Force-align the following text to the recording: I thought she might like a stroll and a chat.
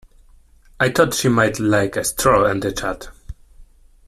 I 0.79 0.89
thought 0.89 1.13
she 1.13 1.29
might 1.29 1.59
like 1.59 1.95
a 1.95 2.03
stroll 2.03 2.47
and 2.47 2.65
a 2.65 2.71
chat. 2.71 3.09